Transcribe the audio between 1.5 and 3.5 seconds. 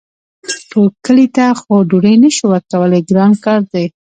خو ډوډۍ نه شو ورکولی ګران